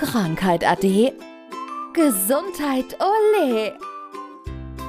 Krankheit 0.00 0.66
ade. 0.66 1.12
Gesundheit 1.92 2.96
ole. 3.00 3.78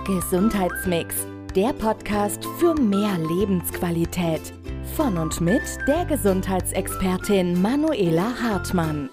Gesundheitsmix, 0.07 1.27
der 1.53 1.73
Podcast 1.73 2.45
für 2.57 2.73
mehr 2.75 3.17
Lebensqualität. 3.17 4.53
Von 4.95 5.17
und 5.17 5.41
mit 5.41 5.61
der 5.85 6.05
Gesundheitsexpertin 6.05 7.61
Manuela 7.61 8.41
Hartmann. 8.41 9.09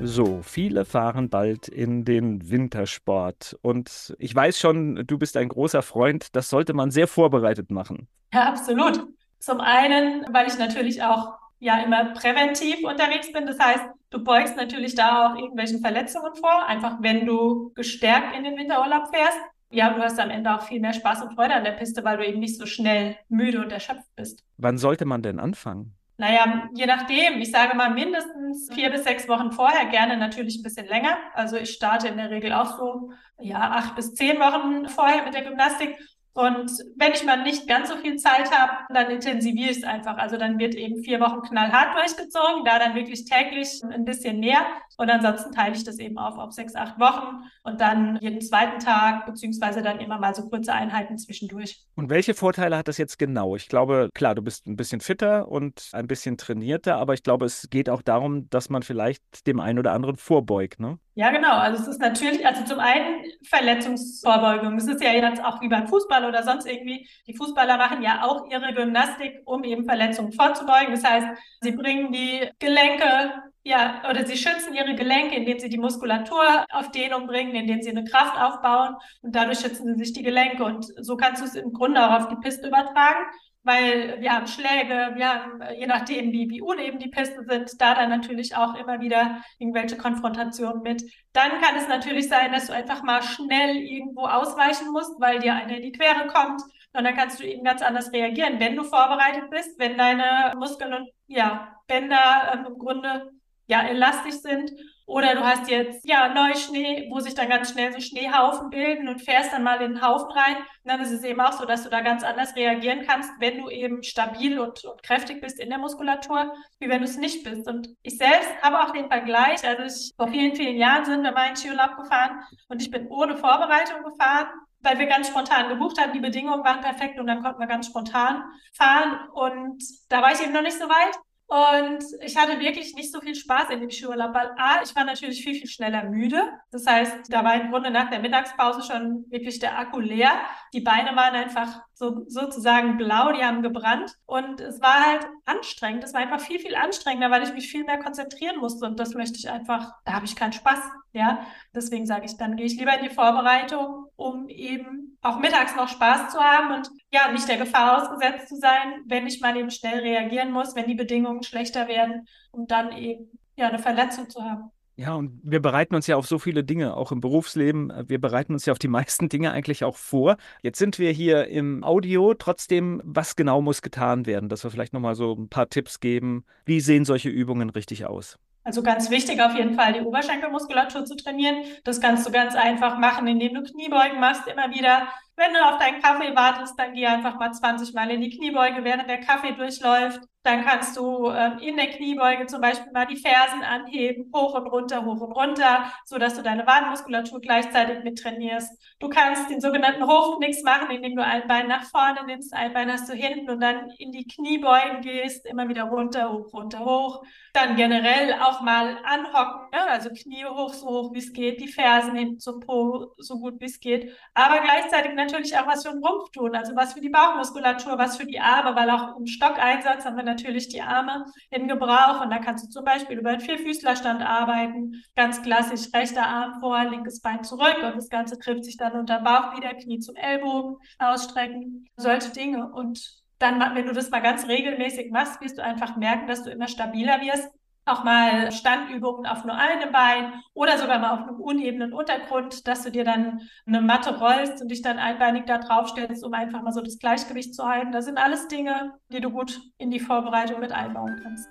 So, 0.00 0.42
viele 0.44 0.84
fahren 0.84 1.28
bald 1.28 1.66
in 1.66 2.04
den 2.04 2.48
Wintersport. 2.48 3.58
Und 3.62 4.14
ich 4.20 4.32
weiß 4.32 4.60
schon, 4.60 5.08
du 5.08 5.18
bist 5.18 5.36
ein 5.36 5.48
großer 5.48 5.82
Freund. 5.82 6.36
Das 6.36 6.50
sollte 6.50 6.72
man 6.72 6.92
sehr 6.92 7.08
vorbereitet 7.08 7.72
machen. 7.72 8.06
Ja, 8.32 8.44
absolut. 8.44 9.08
Zum 9.40 9.60
einen, 9.60 10.24
weil 10.32 10.46
ich 10.46 10.56
natürlich 10.56 11.02
auch 11.02 11.47
ja 11.58 11.82
immer 11.82 12.12
präventiv 12.12 12.84
unterwegs 12.84 13.32
bin. 13.32 13.46
Das 13.46 13.58
heißt, 13.58 13.84
du 14.10 14.22
beugst 14.22 14.56
natürlich 14.56 14.94
da 14.94 15.26
auch 15.26 15.36
irgendwelchen 15.36 15.80
Verletzungen 15.80 16.34
vor, 16.34 16.66
einfach 16.66 16.98
wenn 17.00 17.26
du 17.26 17.72
gestärkt 17.74 18.36
in 18.36 18.44
den 18.44 18.56
Winterurlaub 18.56 19.08
fährst. 19.08 19.38
Ja, 19.70 19.90
du 19.90 20.02
hast 20.02 20.18
am 20.18 20.30
Ende 20.30 20.54
auch 20.54 20.62
viel 20.62 20.80
mehr 20.80 20.94
Spaß 20.94 21.22
und 21.22 21.34
Freude 21.34 21.54
an 21.54 21.64
der 21.64 21.72
Piste, 21.72 22.02
weil 22.02 22.16
du 22.16 22.26
eben 22.26 22.40
nicht 22.40 22.56
so 22.56 22.64
schnell 22.64 23.16
müde 23.28 23.60
und 23.60 23.70
erschöpft 23.70 24.08
bist. 24.16 24.42
Wann 24.56 24.78
sollte 24.78 25.04
man 25.04 25.22
denn 25.22 25.38
anfangen? 25.38 25.94
Naja, 26.16 26.68
je 26.74 26.86
nachdem. 26.86 27.40
Ich 27.40 27.52
sage 27.52 27.76
mal 27.76 27.90
mindestens 27.90 28.72
vier 28.72 28.90
bis 28.90 29.04
sechs 29.04 29.28
Wochen 29.28 29.52
vorher, 29.52 29.86
gerne 29.86 30.16
natürlich 30.16 30.58
ein 30.58 30.62
bisschen 30.64 30.86
länger. 30.86 31.16
Also 31.34 31.56
ich 31.56 31.70
starte 31.70 32.08
in 32.08 32.16
der 32.16 32.30
Regel 32.30 32.52
auch 32.52 32.76
so, 32.76 33.12
ja, 33.38 33.70
acht 33.70 33.94
bis 33.94 34.14
zehn 34.14 34.40
Wochen 34.40 34.88
vorher 34.88 35.22
mit 35.24 35.34
der 35.34 35.44
Gymnastik 35.44 35.96
und 36.38 36.70
wenn 36.94 37.10
ich 37.14 37.24
mal 37.24 37.42
nicht 37.42 37.66
ganz 37.66 37.88
so 37.88 37.96
viel 37.96 38.14
Zeit 38.14 38.48
habe, 38.52 38.84
dann 38.94 39.10
intensiviere 39.10 39.72
ich 39.72 39.78
es 39.78 39.82
einfach. 39.82 40.18
Also 40.18 40.36
dann 40.36 40.56
wird 40.60 40.76
eben 40.76 41.02
vier 41.02 41.18
Wochen 41.18 41.42
knallhart 41.42 41.96
durchgezogen, 41.96 42.64
da 42.64 42.78
dann 42.78 42.94
wirklich 42.94 43.24
täglich 43.24 43.82
ein 43.82 44.04
bisschen 44.04 44.38
mehr. 44.38 44.60
Und 44.98 45.10
ansonsten 45.10 45.50
teile 45.50 45.74
ich 45.74 45.82
das 45.82 45.98
eben 45.98 46.16
auf 46.16 46.38
auf 46.38 46.52
sechs, 46.52 46.76
acht 46.76 47.00
Wochen 47.00 47.42
und 47.64 47.80
dann 47.80 48.18
jeden 48.20 48.40
zweiten 48.40 48.78
Tag, 48.78 49.26
beziehungsweise 49.26 49.82
dann 49.82 49.98
immer 49.98 50.20
mal 50.20 50.32
so 50.32 50.48
kurze 50.48 50.72
Einheiten 50.72 51.18
zwischendurch. 51.18 51.84
Und 51.96 52.08
welche 52.08 52.34
Vorteile 52.34 52.76
hat 52.76 52.86
das 52.86 52.98
jetzt 52.98 53.18
genau? 53.18 53.56
Ich 53.56 53.68
glaube, 53.68 54.08
klar, 54.14 54.36
du 54.36 54.42
bist 54.42 54.68
ein 54.68 54.76
bisschen 54.76 55.00
fitter 55.00 55.48
und 55.48 55.88
ein 55.92 56.06
bisschen 56.06 56.36
trainierter, 56.36 56.98
aber 56.98 57.14
ich 57.14 57.24
glaube, 57.24 57.46
es 57.46 57.68
geht 57.68 57.90
auch 57.90 58.02
darum, 58.02 58.48
dass 58.48 58.70
man 58.70 58.84
vielleicht 58.84 59.44
dem 59.48 59.58
einen 59.58 59.80
oder 59.80 59.92
anderen 59.92 60.16
vorbeugt, 60.16 60.78
ne? 60.78 61.00
Ja, 61.18 61.30
genau. 61.32 61.56
Also 61.56 61.82
es 61.82 61.88
ist 61.88 62.00
natürlich, 62.00 62.46
also 62.46 62.62
zum 62.62 62.78
einen 62.78 63.24
Verletzungsvorbeugung. 63.42 64.76
Es 64.76 64.86
ist 64.86 65.02
ja 65.02 65.10
jetzt 65.10 65.42
auch 65.44 65.60
wie 65.60 65.68
beim 65.68 65.88
Fußball 65.88 66.24
oder 66.24 66.44
sonst 66.44 66.64
irgendwie. 66.64 67.08
Die 67.26 67.34
Fußballer 67.34 67.76
machen 67.76 68.02
ja 68.04 68.22
auch 68.22 68.48
ihre 68.48 68.72
Gymnastik, 68.72 69.40
um 69.44 69.64
eben 69.64 69.84
Verletzungen 69.84 70.30
vorzubeugen. 70.30 70.92
Das 70.92 71.02
heißt, 71.02 71.26
sie 71.60 71.72
bringen 71.72 72.12
die 72.12 72.48
Gelenke, 72.60 73.32
ja, 73.64 74.00
oder 74.08 74.24
sie 74.24 74.36
schützen 74.36 74.74
ihre 74.74 74.94
Gelenke, 74.94 75.34
indem 75.34 75.58
sie 75.58 75.68
die 75.68 75.78
Muskulatur 75.78 76.64
auf 76.70 76.92
Dehnung 76.92 77.26
bringen, 77.26 77.52
indem 77.52 77.82
sie 77.82 77.90
eine 77.90 78.04
Kraft 78.04 78.40
aufbauen 78.40 78.94
und 79.20 79.34
dadurch 79.34 79.58
schützen 79.58 79.86
sie 79.88 80.04
sich 80.04 80.12
die 80.12 80.22
Gelenke. 80.22 80.62
Und 80.62 80.84
so 81.04 81.16
kannst 81.16 81.42
du 81.42 81.46
es 81.46 81.56
im 81.56 81.72
Grunde 81.72 82.00
auch 82.00 82.12
auf 82.12 82.28
die 82.28 82.36
Piste 82.36 82.68
übertragen 82.68 83.26
weil 83.68 84.18
wir 84.22 84.32
haben 84.32 84.46
Schläge, 84.46 85.12
wir 85.14 85.28
haben, 85.28 85.62
je 85.78 85.86
nachdem, 85.86 86.32
wie, 86.32 86.48
wie 86.48 86.62
uneben 86.62 86.98
die 86.98 87.10
Pisten 87.10 87.46
sind, 87.46 87.78
da 87.78 87.94
dann 87.94 88.08
natürlich 88.08 88.56
auch 88.56 88.74
immer 88.76 88.98
wieder 89.00 89.42
irgendwelche 89.58 89.98
Konfrontationen 89.98 90.82
mit. 90.82 91.02
Dann 91.34 91.50
kann 91.60 91.76
es 91.76 91.86
natürlich 91.86 92.30
sein, 92.30 92.50
dass 92.50 92.68
du 92.68 92.72
einfach 92.72 93.02
mal 93.02 93.22
schnell 93.22 93.76
irgendwo 93.76 94.22
ausweichen 94.22 94.90
musst, 94.90 95.20
weil 95.20 95.40
dir 95.40 95.54
einer 95.54 95.76
in 95.76 95.82
die 95.82 95.92
Quere 95.92 96.26
kommt. 96.28 96.62
Und 96.94 97.04
dann 97.04 97.14
kannst 97.14 97.40
du 97.40 97.44
eben 97.44 97.62
ganz 97.62 97.82
anders 97.82 98.10
reagieren, 98.10 98.58
wenn 98.58 98.74
du 98.74 98.84
vorbereitet 98.84 99.50
bist, 99.50 99.78
wenn 99.78 99.98
deine 99.98 100.54
Muskeln 100.56 100.94
und 100.94 101.10
ja, 101.26 101.76
Bänder 101.86 102.50
ähm, 102.54 102.72
im 102.72 102.78
Grunde 102.78 103.30
ja 103.66 103.82
elastisch 103.82 104.36
sind 104.36 104.72
oder 105.08 105.34
du 105.34 105.42
hast 105.42 105.70
jetzt 105.70 106.06
ja 106.06 106.28
Neuschnee, 106.28 107.08
wo 107.10 107.18
sich 107.18 107.34
dann 107.34 107.48
ganz 107.48 107.72
schnell 107.72 107.90
so 107.94 107.98
Schneehaufen 107.98 108.68
bilden 108.68 109.08
und 109.08 109.22
fährst 109.22 109.54
dann 109.54 109.62
mal 109.62 109.80
in 109.80 109.94
den 109.94 110.06
Haufen 110.06 110.30
rein. 110.30 110.56
Und 110.56 110.66
dann 110.84 111.00
ist 111.00 111.10
es 111.10 111.24
eben 111.24 111.40
auch 111.40 111.52
so, 111.52 111.64
dass 111.64 111.82
du 111.82 111.88
da 111.88 112.02
ganz 112.02 112.22
anders 112.22 112.54
reagieren 112.54 113.06
kannst, 113.06 113.30
wenn 113.40 113.56
du 113.56 113.70
eben 113.70 114.02
stabil 114.02 114.58
und, 114.58 114.84
und 114.84 115.02
kräftig 115.02 115.40
bist 115.40 115.58
in 115.60 115.70
der 115.70 115.78
Muskulatur, 115.78 116.52
wie 116.78 116.90
wenn 116.90 116.98
du 116.98 117.06
es 117.06 117.16
nicht 117.16 117.42
bist. 117.42 117.66
Und 117.66 117.88
ich 118.02 118.18
selbst 118.18 118.50
habe 118.60 118.80
auch 118.80 118.90
den 118.90 119.08
Vergleich, 119.08 119.66
also 119.66 119.84
ich, 119.84 120.12
vor 120.14 120.28
vielen, 120.28 120.54
vielen 120.54 120.76
Jahren 120.76 121.06
sind 121.06 121.22
wir 121.22 121.32
mal 121.32 121.48
in 121.48 121.56
Skiurlaub 121.56 121.96
gefahren 121.96 122.42
und 122.68 122.82
ich 122.82 122.90
bin 122.90 123.08
ohne 123.08 123.34
Vorbereitung 123.34 124.04
gefahren 124.04 124.48
weil 124.80 124.96
wir 125.00 125.06
ganz 125.06 125.26
spontan 125.26 125.68
gebucht 125.68 126.00
haben. 126.00 126.12
Die 126.12 126.20
Bedingungen 126.20 126.62
waren 126.62 126.80
perfekt 126.80 127.18
und 127.18 127.26
dann 127.26 127.42
konnten 127.42 127.58
wir 127.58 127.66
ganz 127.66 127.88
spontan 127.88 128.44
fahren. 128.72 129.28
Und 129.32 129.82
da 130.08 130.22
war 130.22 130.30
ich 130.30 130.40
eben 130.40 130.52
noch 130.52 130.62
nicht 130.62 130.78
so 130.78 130.88
weit. 130.88 131.18
Und 131.48 132.04
ich 132.20 132.36
hatte 132.36 132.60
wirklich 132.60 132.94
nicht 132.94 133.10
so 133.10 133.22
viel 133.22 133.34
Spaß 133.34 133.70
in 133.70 133.80
dem 133.80 133.90
Skiurlaub, 133.90 134.34
weil 134.34 134.50
A, 134.58 134.82
ich 134.84 134.94
war 134.94 135.04
natürlich 135.04 135.42
viel, 135.42 135.54
viel 135.54 135.66
schneller 135.66 136.04
müde. 136.04 136.42
Das 136.70 136.86
heißt, 136.86 137.32
da 137.32 137.42
war 137.42 137.54
im 137.54 137.70
Grunde 137.70 137.90
nach 137.90 138.10
der 138.10 138.20
Mittagspause 138.20 138.82
schon 138.82 139.24
wirklich 139.30 139.58
der 139.58 139.78
Akku 139.78 139.98
leer. 139.98 140.32
Die 140.74 140.82
Beine 140.82 141.16
waren 141.16 141.34
einfach 141.34 141.80
so, 141.98 142.22
sozusagen 142.28 142.96
blau, 142.96 143.32
die 143.32 143.42
haben 143.42 143.60
gebrannt. 143.62 144.14
Und 144.24 144.60
es 144.60 144.80
war 144.80 145.04
halt 145.04 145.26
anstrengend. 145.44 146.04
Es 146.04 146.14
war 146.14 146.20
einfach 146.20 146.40
viel, 146.40 146.60
viel 146.60 146.76
anstrengender, 146.76 147.30
weil 147.30 147.42
ich 147.42 147.52
mich 147.52 147.68
viel 147.68 147.84
mehr 147.84 147.98
konzentrieren 147.98 148.58
musste. 148.58 148.86
Und 148.86 149.00
das 149.00 149.14
möchte 149.14 149.36
ich 149.36 149.50
einfach, 149.50 149.92
da 150.04 150.12
habe 150.12 150.24
ich 150.24 150.36
keinen 150.36 150.52
Spaß. 150.52 150.78
Ja, 151.12 151.44
deswegen 151.74 152.06
sage 152.06 152.26
ich, 152.26 152.36
dann 152.36 152.56
gehe 152.56 152.66
ich 152.66 152.78
lieber 152.78 152.96
in 152.96 153.08
die 153.08 153.14
Vorbereitung, 153.14 154.06
um 154.14 154.48
eben 154.48 155.18
auch 155.22 155.40
mittags 155.40 155.74
noch 155.74 155.88
Spaß 155.88 156.30
zu 156.30 156.38
haben 156.38 156.72
und 156.72 156.88
ja, 157.10 157.32
nicht 157.32 157.48
der 157.48 157.56
Gefahr 157.56 158.00
ausgesetzt 158.00 158.48
zu 158.48 158.56
sein, 158.56 159.02
wenn 159.06 159.26
ich 159.26 159.40
mal 159.40 159.56
eben 159.56 159.70
schnell 159.70 159.98
reagieren 159.98 160.52
muss, 160.52 160.76
wenn 160.76 160.86
die 160.86 160.94
Bedingungen 160.94 161.42
schlechter 161.42 161.88
werden, 161.88 162.28
um 162.52 162.66
dann 162.68 162.92
eben 162.92 163.36
ja 163.56 163.68
eine 163.68 163.80
Verletzung 163.80 164.30
zu 164.30 164.44
haben. 164.44 164.70
Ja, 164.98 165.14
und 165.14 165.40
wir 165.44 165.62
bereiten 165.62 165.94
uns 165.94 166.08
ja 166.08 166.16
auf 166.16 166.26
so 166.26 166.40
viele 166.40 166.64
Dinge, 166.64 166.96
auch 166.96 167.12
im 167.12 167.20
Berufsleben. 167.20 167.92
Wir 168.08 168.20
bereiten 168.20 168.52
uns 168.52 168.66
ja 168.66 168.72
auf 168.72 168.80
die 168.80 168.88
meisten 168.88 169.28
Dinge 169.28 169.52
eigentlich 169.52 169.84
auch 169.84 169.94
vor. 169.94 170.36
Jetzt 170.60 170.78
sind 170.78 170.98
wir 170.98 171.12
hier 171.12 171.46
im 171.46 171.84
Audio. 171.84 172.34
Trotzdem, 172.34 173.00
was 173.04 173.36
genau 173.36 173.62
muss 173.62 173.80
getan 173.80 174.26
werden? 174.26 174.48
Dass 174.48 174.64
wir 174.64 174.72
vielleicht 174.72 174.92
nochmal 174.92 175.14
so 175.14 175.34
ein 175.34 175.48
paar 175.48 175.68
Tipps 175.68 176.00
geben. 176.00 176.44
Wie 176.64 176.80
sehen 176.80 177.04
solche 177.04 177.28
Übungen 177.28 177.70
richtig 177.70 178.06
aus? 178.06 178.40
Also 178.64 178.82
ganz 178.82 179.08
wichtig 179.08 179.40
auf 179.40 179.54
jeden 179.54 179.74
Fall 179.74 179.92
die 179.92 180.00
Oberschenkelmuskulatur 180.00 181.04
zu 181.04 181.14
trainieren. 181.14 181.62
Das 181.84 182.00
kannst 182.00 182.26
du 182.26 182.32
ganz 182.32 182.56
einfach 182.56 182.98
machen, 182.98 183.28
indem 183.28 183.54
du 183.54 183.62
Kniebeugen 183.62 184.18
machst, 184.18 184.48
immer 184.48 184.74
wieder. 184.74 185.06
Wenn 185.38 185.54
du 185.54 185.64
auf 185.64 185.78
deinen 185.78 186.02
Kaffee 186.02 186.34
wartest, 186.34 186.76
dann 186.76 186.94
geh 186.94 187.06
einfach 187.06 187.38
mal 187.38 187.52
20 187.52 187.94
Mal 187.94 188.10
in 188.10 188.20
die 188.20 188.36
Kniebeuge, 188.36 188.82
während 188.82 189.08
der 189.08 189.20
Kaffee 189.20 189.52
durchläuft. 189.52 190.20
Dann 190.48 190.64
kannst 190.64 190.96
du 190.96 191.30
ähm, 191.30 191.58
in 191.58 191.76
der 191.76 191.88
Kniebeuge 191.88 192.46
zum 192.46 192.60
Beispiel 192.60 192.90
mal 192.92 193.06
die 193.06 193.16
Fersen 193.16 193.62
anheben, 193.62 194.32
hoch 194.34 194.54
und 194.54 194.66
runter, 194.68 195.04
hoch 195.04 195.20
und 195.20 195.32
runter, 195.32 195.92
so 196.06 196.16
dass 196.16 196.36
du 196.36 196.42
deine 196.42 196.66
Wadenmuskulatur 196.66 197.40
gleichzeitig 197.40 198.02
mit 198.02 198.18
trainierst. 198.18 198.72
Du 198.98 199.08
kannst 199.08 199.50
den 199.50 199.60
sogenannten 199.60 200.06
Hochknicks 200.06 200.62
machen, 200.62 200.90
indem 200.90 201.16
du 201.16 201.24
ein 201.24 201.46
Bein 201.48 201.68
nach 201.68 201.84
vorne 201.84 202.24
nimmst, 202.24 202.54
ein 202.54 202.72
Bein 202.72 202.90
hast 202.90 203.10
du 203.10 203.14
hinten 203.14 203.50
und 203.50 203.60
dann 203.60 203.90
in 203.98 204.10
die 204.10 204.26
Kniebeugen 204.26 205.02
gehst, 205.02 205.44
immer 205.44 205.68
wieder 205.68 205.84
runter, 205.84 206.32
hoch, 206.32 206.52
runter, 206.54 206.84
hoch. 206.84 207.22
Dann 207.52 207.76
generell 207.76 208.34
auch 208.40 208.62
mal 208.62 208.96
anhocken, 209.04 209.68
ne? 209.72 209.86
also 209.90 210.08
Knie 210.10 210.46
hoch, 210.46 210.72
so 210.72 210.86
hoch 210.86 211.12
wie 211.12 211.18
es 211.18 211.32
geht, 211.32 211.60
die 211.60 211.68
Fersen 211.68 212.14
hinten 212.14 212.38
zum 212.38 212.60
Po, 212.60 213.12
so 213.18 213.38
gut 213.38 213.60
wie 213.60 213.66
es 213.66 213.80
geht. 213.80 214.16
Aber 214.34 214.60
gleichzeitig 214.60 215.12
natürlich 215.32 215.56
auch 215.56 215.66
was 215.66 215.86
für 215.86 215.92
den 215.92 216.04
Rumpf 216.04 216.30
tun, 216.30 216.54
also 216.54 216.74
was 216.74 216.92
für 216.94 217.00
die 217.00 217.08
Bauchmuskulatur, 217.08 217.98
was 217.98 218.16
für 218.16 218.26
die 218.26 218.40
Arme, 218.40 218.74
weil 218.74 218.90
auch 218.90 219.16
im 219.18 219.26
Stockeinsatz 219.26 220.04
haben 220.04 220.16
wir 220.16 220.24
natürlich 220.24 220.68
die 220.68 220.82
Arme 220.82 221.24
in 221.50 221.68
Gebrauch. 221.68 222.20
Und 222.22 222.30
da 222.30 222.38
kannst 222.38 222.64
du 222.64 222.68
zum 222.68 222.84
Beispiel 222.84 223.18
über 223.18 223.30
einen 223.30 223.40
Vierfüßlerstand 223.40 224.22
arbeiten, 224.22 225.02
ganz 225.14 225.42
klassisch 225.42 225.92
rechter 225.94 226.26
Arm 226.26 226.60
vor, 226.60 226.84
linkes 226.84 227.20
Bein 227.20 227.44
zurück 227.44 227.78
und 227.82 227.96
das 227.96 228.08
Ganze 228.08 228.38
trifft 228.38 228.64
sich 228.64 228.76
dann 228.76 228.92
unter 228.92 229.20
Bauch 229.20 229.56
wieder, 229.56 229.74
Knie 229.74 229.98
zum 230.00 230.16
Ellbogen 230.16 230.76
ausstrecken, 230.98 231.86
solche 231.96 232.30
Dinge. 232.30 232.70
Und 232.72 233.22
dann, 233.38 233.60
wenn 233.74 233.86
du 233.86 233.92
das 233.92 234.10
mal 234.10 234.20
ganz 234.20 234.48
regelmäßig 234.48 235.10
machst, 235.10 235.40
wirst 235.40 235.58
du 235.58 235.62
einfach 235.62 235.96
merken, 235.96 236.26
dass 236.26 236.42
du 236.42 236.50
immer 236.50 236.68
stabiler 236.68 237.20
wirst 237.20 237.48
auch 237.88 238.04
mal 238.04 238.52
Standübungen 238.52 239.26
auf 239.26 239.44
nur 239.44 239.54
einem 239.54 239.92
Bein 239.92 240.32
oder 240.54 240.78
sogar 240.78 240.98
mal 240.98 241.12
auf 241.12 241.28
einem 241.28 241.40
unebenen 241.40 241.92
Untergrund, 241.92 242.66
dass 242.68 242.82
du 242.82 242.90
dir 242.90 243.04
dann 243.04 243.40
eine 243.66 243.80
Matte 243.80 244.18
rollst 244.18 244.62
und 244.62 244.68
dich 244.70 244.82
dann 244.82 244.98
einbeinig 244.98 245.46
da 245.46 245.58
drauf 245.58 245.88
stellst, 245.88 246.24
um 246.24 246.34
einfach 246.34 246.62
mal 246.62 246.72
so 246.72 246.80
das 246.80 246.98
Gleichgewicht 246.98 247.54
zu 247.54 247.66
halten. 247.66 247.92
Das 247.92 248.04
sind 248.04 248.18
alles 248.18 248.48
Dinge, 248.48 248.94
die 249.12 249.20
du 249.20 249.30
gut 249.30 249.60
in 249.78 249.90
die 249.90 250.00
Vorbereitung 250.00 250.60
mit 250.60 250.72
einbauen 250.72 251.20
kannst. 251.22 251.48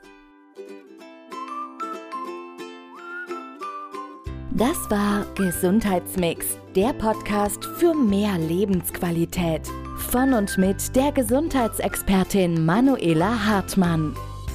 Das 4.57 4.89
war 4.89 5.23
Gesundheitsmix, 5.35 6.57
der 6.75 6.91
Podcast 6.93 7.63
für 7.63 7.93
mehr 7.93 8.39
Lebensqualität. 8.39 9.67
Von 10.09 10.33
und 10.33 10.57
mit 10.57 10.95
der 10.95 11.11
Gesundheitsexpertin 11.11 12.65
Manuela 12.65 13.45
Hartmann. 13.45 14.15